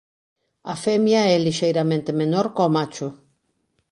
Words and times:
A 0.73 0.75
femia 0.85 1.21
é 1.35 1.35
lixeiramente 1.45 2.11
menor 2.21 2.45
có 2.57 2.65
macho. 2.75 3.07